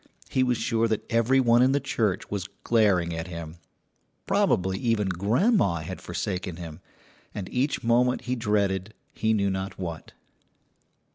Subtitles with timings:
[0.31, 3.57] He was sure that every one in the church was glaring at him;
[4.25, 6.79] probably even grandma had forsaken him,
[7.35, 10.13] and each moment he dreaded he knew not what.